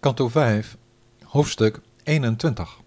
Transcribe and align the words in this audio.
Kanto 0.00 0.28
5, 0.28 0.76
hoofdstuk 1.24 1.80
21. 2.02 2.78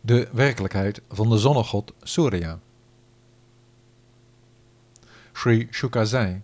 De 0.00 0.28
werkelijkheid 0.32 1.00
van 1.10 1.30
de 1.30 1.38
zonnegod 1.38 1.92
Surya. 2.02 2.58
Sri 5.32 5.68
Shuka 5.70 6.04
zei: 6.04 6.40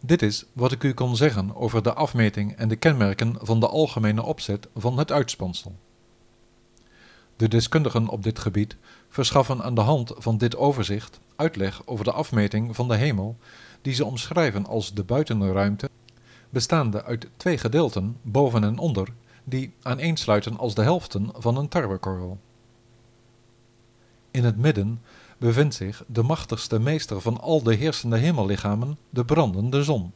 Dit 0.00 0.22
is 0.22 0.44
wat 0.52 0.72
ik 0.72 0.82
u 0.82 0.94
kon 0.94 1.16
zeggen 1.16 1.56
over 1.56 1.82
de 1.82 1.94
afmeting 1.94 2.56
en 2.56 2.68
de 2.68 2.76
kenmerken 2.76 3.36
van 3.40 3.60
de 3.60 3.68
algemene 3.68 4.22
opzet 4.22 4.68
van 4.76 4.98
het 4.98 5.12
uitspansel. 5.12 5.74
De 7.36 7.48
deskundigen 7.48 8.08
op 8.08 8.22
dit 8.22 8.38
gebied 8.38 8.76
verschaffen 9.08 9.62
aan 9.62 9.74
de 9.74 9.80
hand 9.80 10.12
van 10.16 10.38
dit 10.38 10.56
overzicht 10.56 11.20
uitleg 11.36 11.82
over 11.84 12.04
de 12.04 12.12
afmeting 12.12 12.76
van 12.76 12.88
de 12.88 12.96
hemel, 12.96 13.36
die 13.82 13.94
ze 13.94 14.04
omschrijven 14.04 14.66
als 14.66 14.94
de 14.94 15.04
buitenruimte 15.04 15.87
bestaande 16.50 17.04
uit 17.04 17.26
twee 17.36 17.58
gedeelten, 17.58 18.16
boven 18.22 18.64
en 18.64 18.78
onder, 18.78 19.08
die 19.44 19.72
aaneensluiten 19.82 20.58
als 20.58 20.74
de 20.74 20.82
helften 20.82 21.30
van 21.36 21.56
een 21.56 21.68
tarwekorrel. 21.68 22.38
In 24.30 24.44
het 24.44 24.56
midden 24.56 25.00
bevindt 25.38 25.74
zich 25.74 26.04
de 26.06 26.22
machtigste 26.22 26.80
meester 26.80 27.20
van 27.20 27.40
al 27.40 27.62
de 27.62 27.74
heersende 27.74 28.18
hemellichamen, 28.18 28.98
de 29.10 29.24
brandende 29.24 29.82
zon. 29.82 30.12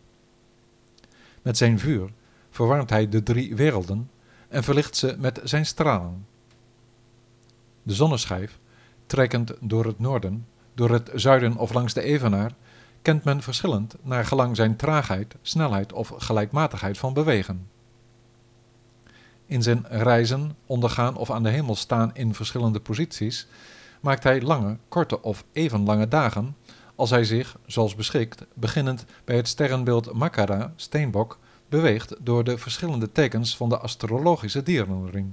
Met 1.43 1.57
zijn 1.57 1.79
vuur 1.79 2.11
verwarmt 2.51 2.91
hij 2.91 3.09
de 3.09 3.23
drie 3.23 3.57
werelden 3.57 4.11
en 4.49 4.65
verlicht 4.65 4.97
ze 4.97 5.17
met 5.19 5.41
zijn 5.45 5.67
stralen. 5.67 6.27
De 7.83 7.95
zonneschijf, 7.95 8.59
trekkend 9.07 9.53
door 9.61 9.85
het 9.85 9.99
noorden, 9.99 10.47
door 10.75 10.91
het 10.91 11.11
zuiden 11.15 11.57
of 11.57 11.73
langs 11.73 11.93
de 11.93 12.03
evenaar, 12.03 12.53
kent 13.03 13.25
men 13.25 13.43
verschillend 13.43 13.95
naar 14.03 14.25
gelang 14.25 14.57
zijn 14.57 14.77
traagheid, 14.77 15.35
snelheid 15.43 15.93
of 15.93 16.13
gelijkmatigheid 16.19 16.99
van 16.99 17.13
bewegen. 17.13 17.67
In 19.47 19.63
zijn 19.63 19.85
reizen, 19.89 20.57
ondergaan 20.67 21.17
of 21.17 21.31
aan 21.31 21.43
de 21.43 21.49
hemel 21.49 21.77
staan 21.77 22.11
in 22.15 22.35
verschillende 22.35 22.81
posities, 22.81 23.47
maakt 24.01 24.23
hij 24.23 24.43
lange, 24.43 24.77
korte 24.89 25.23
of 25.23 25.45
even 25.53 25.85
lange 25.85 26.09
dagen, 26.09 26.57
als 26.95 27.11
hij 27.11 27.25
zich, 27.25 27.57
zoals 27.67 27.95
beschikt, 27.95 28.45
beginnend 28.55 29.05
bij 29.25 29.37
het 29.37 29.49
sterrenbeeld 29.49 30.13
Makara, 30.13 30.73
steenbok, 30.77 31.39
beweegt 31.69 32.15
door 32.19 32.45
de 32.45 32.59
verschillende 32.59 33.13
tekens 33.13 33.57
van 33.57 33.69
de 33.69 33.79
astrologische 33.79 34.63
dierenring. 34.63 35.33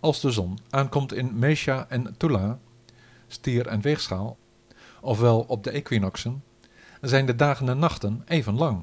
Als 0.00 0.20
de 0.20 0.30
zon 0.30 0.58
aankomt 0.70 1.12
in 1.12 1.38
Mesha 1.38 1.86
en 1.88 2.14
Tula, 2.16 2.58
stier 3.28 3.66
en 3.66 3.80
weegschaal, 3.80 4.36
ofwel 5.00 5.44
op 5.48 5.64
de 5.64 5.70
equinoxen, 5.70 6.42
zijn 7.00 7.26
de 7.26 7.36
dagen 7.36 7.68
en 7.68 7.78
nachten 7.78 8.22
even 8.26 8.54
lang. 8.54 8.82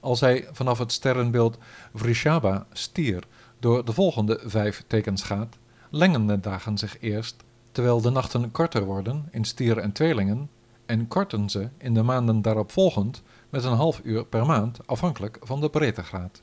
Als 0.00 0.20
hij 0.20 0.48
vanaf 0.52 0.78
het 0.78 0.92
sterrenbeeld 0.92 1.58
Vrishaba 1.94 2.66
stier 2.72 3.24
door 3.58 3.84
de 3.84 3.92
volgende 3.92 4.40
vijf 4.44 4.84
tekens 4.86 5.22
gaat, 5.22 5.56
lengen 5.90 6.26
de 6.26 6.40
dagen 6.40 6.78
zich 6.78 7.00
eerst, 7.00 7.36
terwijl 7.72 8.00
de 8.00 8.10
nachten 8.10 8.50
korter 8.50 8.84
worden 8.84 9.28
in 9.30 9.44
stier 9.44 9.78
en 9.78 9.92
tweelingen, 9.92 10.50
en 10.86 11.08
korten 11.08 11.50
ze 11.50 11.68
in 11.78 11.94
de 11.94 12.02
maanden 12.02 12.42
daarop 12.42 12.72
volgend 12.72 13.22
met 13.50 13.64
een 13.64 13.72
half 13.72 14.00
uur 14.04 14.24
per 14.24 14.46
maand, 14.46 14.78
afhankelijk 14.86 15.38
van 15.40 15.60
de 15.60 15.70
breedtegraad. 15.70 16.40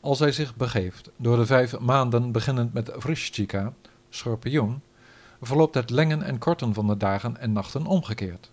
Als 0.00 0.18
hij 0.18 0.32
zich 0.32 0.56
begeeft 0.56 1.10
door 1.16 1.36
de 1.36 1.46
vijf 1.46 1.78
maanden 1.78 2.32
beginnend 2.32 2.72
met 2.72 2.90
Vrishchika, 2.96 3.72
schorpioen, 4.10 4.80
verloopt 5.46 5.74
het 5.74 5.90
lengen 5.90 6.22
en 6.22 6.38
korten 6.38 6.74
van 6.74 6.86
de 6.86 6.96
dagen 6.96 7.36
en 7.36 7.52
nachten 7.52 7.86
omgekeerd. 7.86 8.50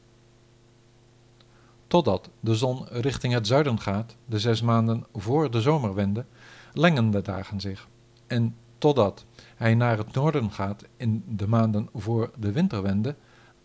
Totdat 1.87 2.29
de 2.39 2.55
zon 2.55 2.85
richting 2.89 3.33
het 3.33 3.47
zuiden 3.47 3.79
gaat, 3.79 4.15
de 4.25 4.39
zes 4.39 4.61
maanden 4.61 5.05
voor 5.13 5.51
de 5.51 5.61
zomerwende, 5.61 6.25
lengen 6.73 7.11
de 7.11 7.21
dagen 7.21 7.59
zich. 7.59 7.87
En 8.27 8.55
totdat 8.77 9.25
hij 9.55 9.75
naar 9.75 9.97
het 9.97 10.13
noorden 10.13 10.51
gaat 10.51 10.83
in 10.97 11.23
de 11.27 11.47
maanden 11.47 11.89
voor 11.95 12.31
de 12.35 12.51
winterwende, 12.51 13.15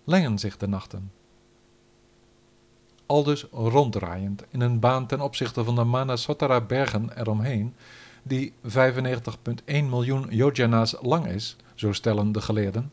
lengen 0.05 0.39
zich 0.39 0.57
de 0.57 0.69
nachten. 0.69 1.11
Aldus 3.07 3.47
ronddraaiend 3.53 4.43
in 4.49 4.61
een 4.61 4.81
baan 4.81 5.07
ten 5.07 5.21
opzichte 5.21 5.65
van 5.65 5.75
de 5.75 5.85
Manasotara 5.85 6.61
bergen 6.61 7.19
eromheen, 7.19 7.75
die 8.23 8.53
95,1 8.63 8.71
miljoen 9.65 10.27
yojana's 10.31 10.95
lang 11.01 11.27
is, 11.27 11.57
zo 11.75 11.93
stellen 11.93 12.33
de 12.33 12.41
geleerden, 12.41 12.93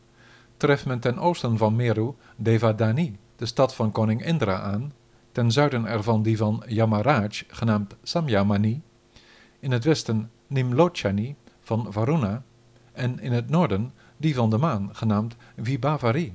treft 0.56 0.86
men 0.86 1.00
ten 1.00 1.18
oosten 1.18 1.58
van 1.58 1.76
Meru 1.76 2.14
Devadani, 2.36 3.18
de 3.36 3.46
stad 3.46 3.74
van 3.74 3.92
koning 3.92 4.24
Indra 4.24 4.60
aan, 4.60 4.92
ten 5.32 5.52
zuiden 5.52 5.86
ervan 5.86 6.22
die 6.22 6.36
van 6.36 6.62
Yamaraj, 6.66 7.42
genaamd 7.48 7.94
Samyamani, 8.02 8.82
in 9.58 9.72
het 9.72 9.84
westen 9.84 10.30
Nimlochani 10.46 11.36
van 11.60 11.86
Varuna 11.92 12.42
en 12.92 13.20
in 13.20 13.32
het 13.32 13.48
noorden 13.48 13.92
die 14.16 14.34
van 14.34 14.50
de 14.50 14.58
maan, 14.58 14.88
genaamd 14.92 15.36
Vibhavari. 15.56 16.32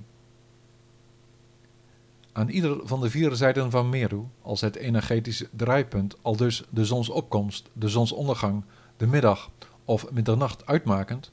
Aan 2.32 2.50
ieder 2.50 2.80
van 2.84 3.02
de 3.02 3.10
vier 3.10 3.36
zijden 3.36 3.72
van 3.72 3.90
Meru, 3.90 4.24
als 4.42 4.62
het 4.62 4.76
energetische 4.76 5.48
draaipunt, 5.52 6.16
al 6.22 6.36
dus 6.36 6.64
de 6.70 6.86
zonsopkomst, 6.86 7.70
de 7.74 7.90
zonsondergang, 7.90 8.64
de 8.98 9.08
middag 9.08 9.50
of 9.86 10.12
middernacht 10.12 10.66
uitmakend, 10.66 11.32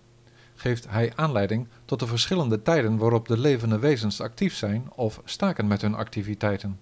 geeft 0.56 0.88
hij 0.88 1.12
aanleiding 1.14 1.66
tot 1.84 1.98
de 1.98 2.06
verschillende 2.06 2.62
tijden 2.62 2.96
waarop 2.96 3.28
de 3.28 3.38
levende 3.38 3.78
wezens 3.78 4.20
actief 4.20 4.54
zijn 4.54 4.88
of 4.94 5.20
staken 5.24 5.66
met 5.66 5.82
hun 5.82 5.94
activiteiten. 5.94 6.78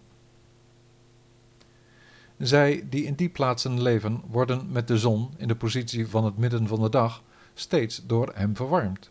Zij 2.38 2.86
die 2.90 3.04
in 3.04 3.14
die 3.14 3.28
plaatsen 3.28 3.82
leven, 3.82 4.22
worden 4.30 4.72
met 4.72 4.88
de 4.88 4.98
zon 4.98 5.30
in 5.36 5.48
de 5.48 5.56
positie 5.56 6.08
van 6.08 6.24
het 6.24 6.38
midden 6.38 6.66
van 6.66 6.80
de 6.80 6.90
dag 6.90 7.22
steeds 7.54 8.02
door 8.06 8.32
hem 8.34 8.56
verwarmd. 8.56 9.10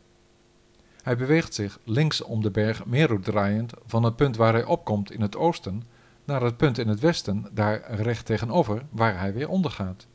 Hij 1.04 1.18
beweegt 1.18 1.54
zich 1.54 1.80
links 1.84 2.22
om 2.22 2.42
de 2.42 2.52
berg 2.52 2.86
Meru 2.86 3.20
draaiend 3.20 3.74
van 3.86 4.04
het 4.04 4.16
punt 4.16 4.36
waar 4.36 4.54
hij 4.54 4.66
opkomt 4.66 5.12
in 5.12 5.22
het 5.22 5.36
oosten 5.36 5.84
naar 6.26 6.42
het 6.42 6.58
punt 6.58 6.78
in 6.78 6.88
het 6.88 7.00
westen, 7.00 7.48
daar 7.52 7.94
recht 7.94 8.26
tegenover, 8.26 8.86
waar 8.90 9.20
hij 9.20 9.34
weer 9.34 9.50
ondergaat. 9.50 10.06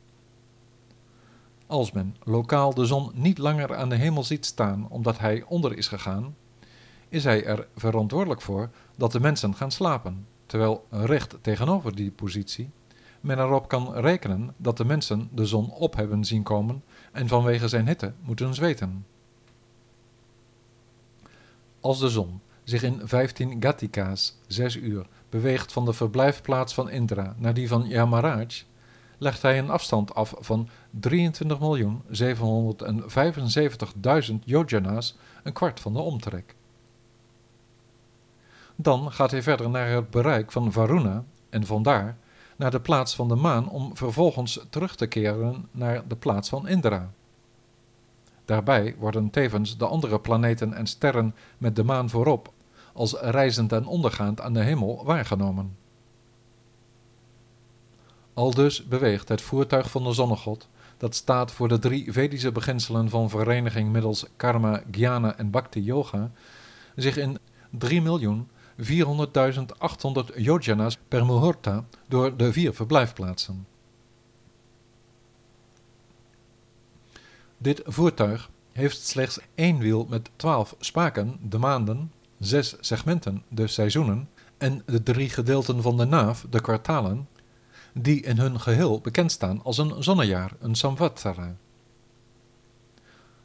Als 1.69 1.91
men 1.91 2.15
lokaal 2.23 2.73
de 2.73 2.85
zon 2.85 3.11
niet 3.13 3.37
langer 3.37 3.75
aan 3.75 3.89
de 3.89 3.95
hemel 3.95 4.23
ziet 4.23 4.45
staan 4.45 4.87
omdat 4.89 5.19
hij 5.19 5.43
onder 5.47 5.77
is 5.77 5.87
gegaan, 5.87 6.35
is 7.09 7.23
hij 7.23 7.45
er 7.45 7.67
verantwoordelijk 7.75 8.41
voor 8.41 8.69
dat 8.95 9.11
de 9.11 9.19
mensen 9.19 9.55
gaan 9.55 9.71
slapen, 9.71 10.25
terwijl 10.45 10.85
recht 10.89 11.37
tegenover 11.41 11.95
die 11.95 12.11
positie 12.11 12.69
men 13.21 13.39
erop 13.39 13.67
kan 13.67 13.93
rekenen 13.93 14.53
dat 14.57 14.77
de 14.77 14.85
mensen 14.85 15.29
de 15.31 15.45
zon 15.45 15.71
op 15.71 15.95
hebben 15.95 16.25
zien 16.25 16.43
komen 16.43 16.83
en 17.11 17.27
vanwege 17.27 17.67
zijn 17.67 17.87
hitte 17.87 18.13
moeten 18.21 18.53
zweten. 18.53 19.05
Als 21.79 21.99
de 21.99 22.09
zon 22.09 22.41
zich 22.63 22.83
in 22.83 23.01
15 23.03 23.61
Gatika's, 23.61 24.35
6 24.47 24.75
uur, 24.75 25.05
beweegt 25.29 25.71
van 25.71 25.85
de 25.85 25.93
verblijfplaats 25.93 26.73
van 26.73 26.89
Indra 26.89 27.35
naar 27.37 27.53
die 27.53 27.67
van 27.67 27.87
Yamaraj, 27.87 28.63
legt 29.17 29.41
hij 29.41 29.57
een 29.57 29.69
afstand 29.69 30.15
af 30.15 30.33
van 30.39 30.69
23.775.000 30.93 30.99
yojana's, 34.43 35.17
een 35.43 35.53
kwart 35.53 35.79
van 35.79 35.93
de 35.93 35.99
omtrek. 35.99 36.55
Dan 38.75 39.11
gaat 39.11 39.31
hij 39.31 39.43
verder 39.43 39.69
naar 39.69 39.89
het 39.89 40.09
bereik 40.09 40.51
van 40.51 40.71
Varuna 40.71 41.23
en 41.49 41.65
vandaar 41.65 42.17
naar 42.55 42.71
de 42.71 42.79
plaats 42.79 43.15
van 43.15 43.27
de 43.27 43.35
maan 43.35 43.69
om 43.69 43.97
vervolgens 43.97 44.59
terug 44.69 44.95
te 44.95 45.07
keren 45.07 45.67
naar 45.71 46.07
de 46.07 46.15
plaats 46.15 46.49
van 46.49 46.67
Indra. 46.67 47.09
Daarbij 48.45 48.95
worden 48.97 49.29
tevens 49.29 49.77
de 49.77 49.85
andere 49.85 50.19
planeten 50.19 50.73
en 50.73 50.87
sterren 50.87 51.35
met 51.57 51.75
de 51.75 51.83
maan 51.83 52.09
voorop 52.09 52.53
als 52.93 53.13
reizend 53.13 53.71
en 53.71 53.85
ondergaand 53.85 54.41
aan 54.41 54.53
de 54.53 54.63
hemel 54.63 55.01
waargenomen. 55.05 55.77
Aldus 58.33 58.85
beweegt 58.85 59.29
het 59.29 59.41
voertuig 59.41 59.91
van 59.91 60.03
de 60.03 60.13
zonnegod, 60.13 60.67
dat 60.99 61.15
staat 61.15 61.51
voor 61.51 61.67
de 61.67 61.79
drie 61.79 62.11
Vedische 62.11 62.51
beginselen 62.51 63.09
van 63.09 63.29
vereniging 63.29 63.91
middels 63.91 64.25
karma, 64.35 64.81
jnana 64.91 65.37
en 65.37 65.49
bhakti 65.49 65.81
yoga, 65.81 66.31
zich 66.95 67.17
in 67.17 67.37
3.400.800 67.85 67.89
yojana's 70.35 70.97
per 71.07 71.25
muhurta 71.25 71.85
door 72.07 72.37
de 72.37 72.53
vier 72.53 72.73
verblijfplaatsen. 72.73 73.67
Dit 77.57 77.81
voertuig 77.85 78.49
heeft 78.71 79.07
slechts 79.07 79.39
één 79.55 79.77
wiel 79.77 80.05
met 80.09 80.29
twaalf 80.35 80.75
spaken, 80.79 81.37
de 81.41 81.57
maanden, 81.57 82.11
zes 82.39 82.75
segmenten, 82.79 83.43
de 83.47 83.67
seizoenen, 83.67 84.29
en 84.57 84.81
de 84.85 85.03
drie 85.03 85.29
gedeelten 85.29 85.81
van 85.81 85.97
de 85.97 86.05
naaf, 86.05 86.45
de 86.49 86.61
kwartalen, 86.61 87.27
die 87.93 88.21
in 88.21 88.37
hun 88.37 88.59
geheel 88.59 88.99
bekend 88.99 89.31
staan 89.31 89.63
als 89.63 89.77
een 89.77 90.03
zonnejaar, 90.03 90.51
een 90.59 90.75
samvatsara. 90.75 91.55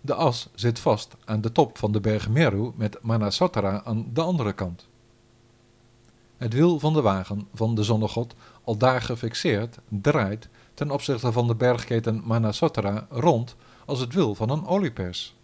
De 0.00 0.14
as 0.14 0.48
zit 0.54 0.78
vast 0.78 1.14
aan 1.24 1.40
de 1.40 1.52
top 1.52 1.78
van 1.78 1.92
de 1.92 2.00
berg 2.00 2.28
Meru 2.28 2.72
met 2.76 2.98
Manasotara 3.02 3.82
aan 3.84 4.10
de 4.12 4.20
andere 4.20 4.52
kant. 4.52 4.86
Het 6.36 6.52
wiel 6.52 6.78
van 6.78 6.92
de 6.92 7.00
wagen 7.00 7.48
van 7.54 7.74
de 7.74 7.82
zonnegod, 7.82 8.34
al 8.64 8.76
daar 8.76 9.02
gefixeerd, 9.02 9.78
draait 9.88 10.48
ten 10.74 10.90
opzichte 10.90 11.32
van 11.32 11.46
de 11.46 11.54
bergketen 11.54 12.22
Manasotra 12.24 13.06
rond 13.10 13.56
als 13.84 14.00
het 14.00 14.14
wiel 14.14 14.34
van 14.34 14.50
een 14.50 14.66
oliepers. 14.66 15.34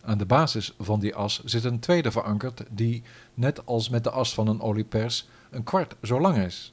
Aan 0.00 0.18
de 0.18 0.26
basis 0.26 0.74
van 0.78 1.00
die 1.00 1.14
as 1.14 1.44
zit 1.44 1.64
een 1.64 1.78
tweede 1.78 2.10
verankerd 2.10 2.62
die, 2.70 3.02
net 3.34 3.66
als 3.66 3.88
met 3.88 4.04
de 4.04 4.10
as 4.10 4.34
van 4.34 4.48
een 4.48 4.60
oliepers, 4.60 5.28
een 5.50 5.64
kwart 5.64 5.96
zo 6.02 6.20
lang 6.20 6.36
is. 6.36 6.72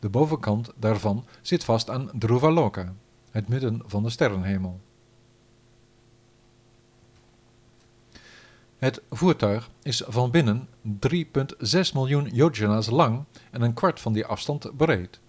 De 0.00 0.08
bovenkant 0.08 0.70
daarvan 0.76 1.24
zit 1.42 1.64
vast 1.64 1.90
aan 1.90 2.10
Dhruvaloka, 2.18 2.92
het 3.30 3.48
midden 3.48 3.82
van 3.86 4.02
de 4.02 4.10
sterrenhemel. 4.10 4.80
Het 8.78 9.00
voertuig 9.10 9.70
is 9.82 10.02
van 10.06 10.30
binnen 10.30 10.68
3,6 10.84 10.92
miljoen 11.94 12.28
yojanas 12.32 12.90
lang 12.90 13.24
en 13.50 13.62
een 13.62 13.74
kwart 13.74 14.00
van 14.00 14.12
die 14.12 14.26
afstand 14.26 14.76
breed. 14.76 15.20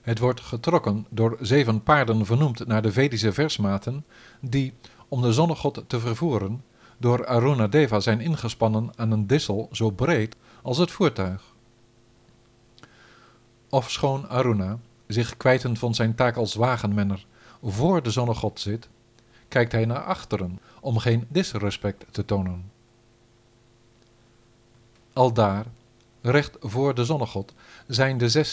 Het 0.00 0.18
wordt 0.18 0.40
getrokken 0.40 1.06
door 1.08 1.36
zeven 1.40 1.82
paarden 1.82 2.26
vernoemd 2.26 2.66
naar 2.66 2.82
de 2.82 2.92
Vedische 2.92 3.32
versmaten, 3.32 4.04
die, 4.40 4.72
om 5.08 5.22
de 5.22 5.32
zonnegod 5.32 5.84
te 5.86 6.00
vervoeren, 6.00 6.62
door 6.96 7.26
Arunadeva 7.26 8.00
zijn 8.00 8.20
ingespannen 8.20 8.90
aan 8.96 9.10
een 9.10 9.26
dissel 9.26 9.68
zo 9.72 9.90
breed 9.90 10.36
als 10.62 10.78
het 10.78 10.90
voertuig. 10.90 11.47
Ofschoon 13.70 14.28
Aruna, 14.28 14.78
zich 15.06 15.36
kwijtend 15.36 15.78
van 15.78 15.94
zijn 15.94 16.14
taak 16.14 16.36
als 16.36 16.54
wagenmenner, 16.54 17.26
voor 17.62 18.02
de 18.02 18.10
zonnegod 18.10 18.60
zit, 18.60 18.88
kijkt 19.48 19.72
hij 19.72 19.84
naar 19.84 20.02
achteren 20.02 20.58
om 20.80 20.98
geen 20.98 21.26
disrespect 21.28 22.04
te 22.10 22.24
tonen. 22.24 22.70
Aldaar, 25.12 25.64
recht 26.20 26.56
voor 26.60 26.94
de 26.94 27.04
zonnegod, 27.04 27.54
zijn 27.86 28.18
de 28.18 28.46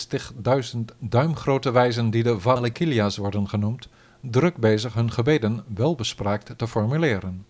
60.000 0.73 0.79
duimgrote 0.99 1.71
wijzen 1.71 2.09
die 2.09 2.23
de 2.23 2.39
Valikilia's 2.39 3.17
worden 3.17 3.49
genoemd, 3.49 3.87
druk 4.21 4.57
bezig 4.57 4.93
hun 4.93 5.11
gebeden 5.11 5.63
welbespraakt 5.73 6.57
te 6.57 6.67
formuleren. 6.67 7.45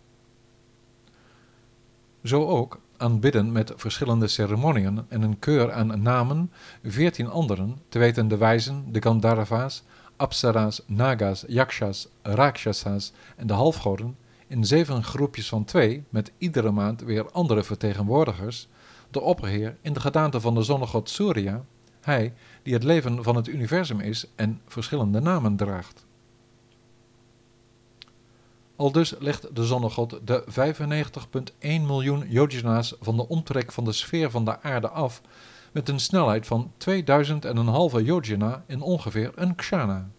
Zo 2.24 2.48
ook 2.48 2.80
aanbidden 2.98 3.52
met 3.52 3.74
verschillende 3.76 4.28
ceremoniën 4.28 5.06
en 5.08 5.22
een 5.22 5.40
keur 5.40 5.72
aan 5.72 6.02
namen, 6.02 6.52
veertien 6.84 7.30
anderen, 7.30 7.80
te 7.90 8.00
weten 8.00 8.28
de 8.28 8.38
wijzen, 8.38 8.86
de 8.92 9.02
Gandharva's, 9.02 9.84
Apsara's, 10.16 10.82
Nagas, 10.86 11.44
Yakshas, 11.48 12.08
Rakshasas 12.22 13.12
en 13.36 13.48
de 13.48 13.54
halfgoden, 13.54 14.18
in 14.48 14.66
zeven 14.66 15.04
groepjes 15.04 15.48
van 15.48 15.66
twee, 15.66 16.04
met 16.10 16.32
iedere 16.38 16.72
maand 16.72 17.02
weer 17.02 17.32
andere 17.32 17.64
vertegenwoordigers, 17.64 18.68
de 19.12 19.22
opperheer 19.22 19.78
in 19.82 19.94
de 19.94 20.00
gedaante 20.00 20.40
van 20.40 20.56
de 20.56 20.64
zonnegod 20.64 21.10
Surya, 21.10 21.64
hij 22.02 22.34
die 22.64 22.74
het 22.74 22.84
leven 22.84 23.24
van 23.24 23.36
het 23.36 23.48
universum 23.48 24.00
is 24.00 24.26
en 24.36 24.62
verschillende 24.68 25.20
namen 25.20 25.56
draagt. 25.56 26.05
Aldus 28.76 29.16
legt 29.20 29.56
de 29.56 29.66
zonnegod 29.66 30.20
de 30.24 30.44
95,1 31.60 31.60
miljoen 31.60 32.26
yojana's 32.30 32.96
van 33.02 33.16
de 33.16 33.28
omtrek 33.28 33.72
van 33.72 33.84
de 33.86 33.92
sfeer 33.92 34.32
van 34.32 34.46
de 34.46 34.62
aarde 34.62 34.90
af 34.90 35.22
met 35.72 35.90
een 35.90 36.00
snelheid 36.00 36.48
van 36.48 36.72
2000 36.78 37.46
en 37.46 37.58
een 37.58 37.68
halve 37.68 38.04
yojana 38.04 38.64
in 38.68 38.82
ongeveer 38.82 39.32
een 39.36 39.56
kshana. 39.56 40.10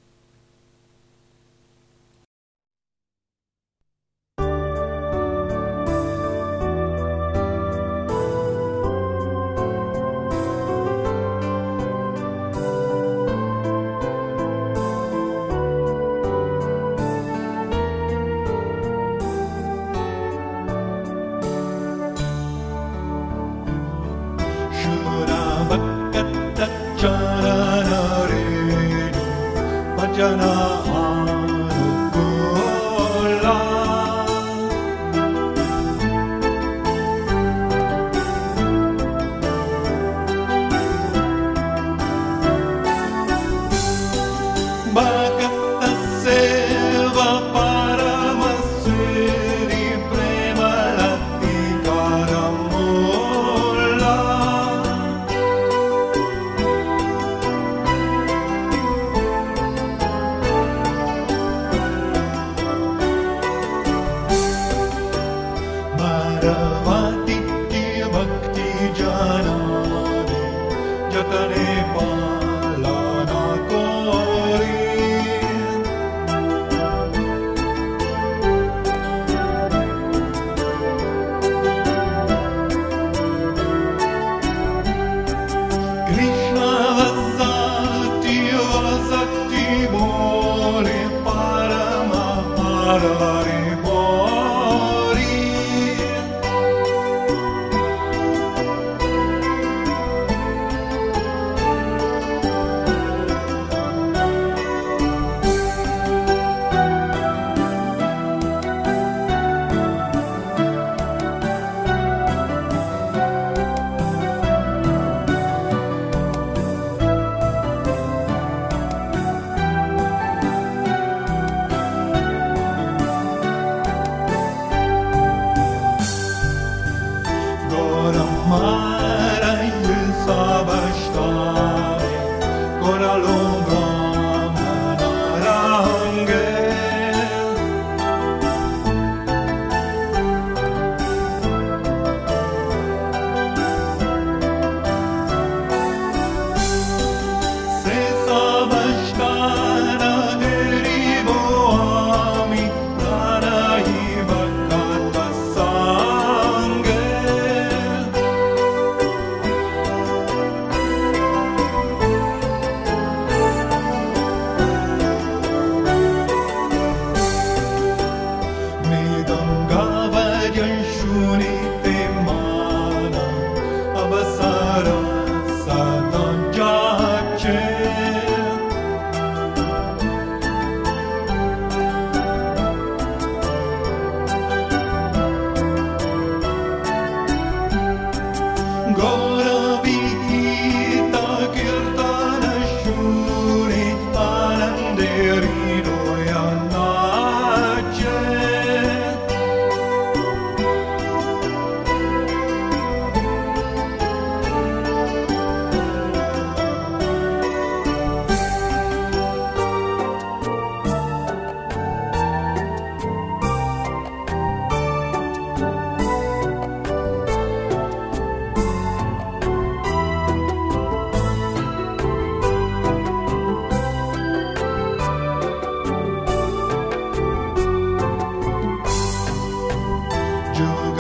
Bethany. 71.29 71.66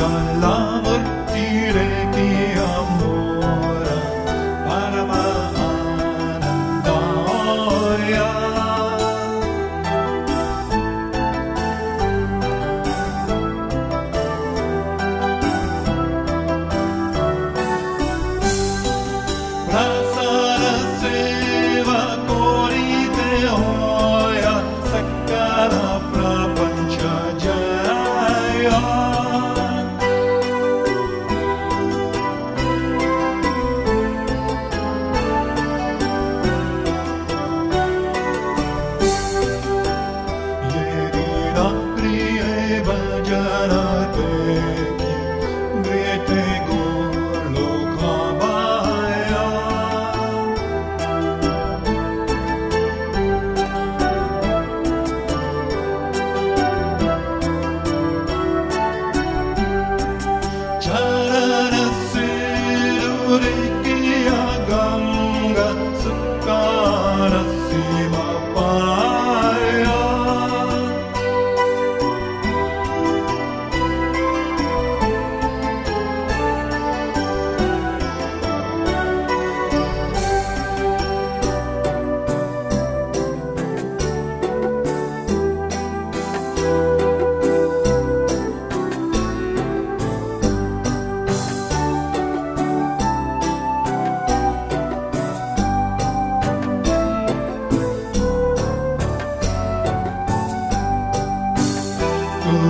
love. 0.09 0.86